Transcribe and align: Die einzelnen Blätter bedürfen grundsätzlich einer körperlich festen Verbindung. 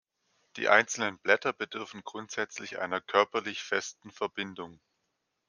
Die 0.55 0.67
einzelnen 0.67 1.19
Blätter 1.19 1.53
bedürfen 1.53 2.03
grundsätzlich 2.03 2.79
einer 2.79 3.01
körperlich 3.01 3.61
festen 3.61 4.09
Verbindung. 4.09 4.79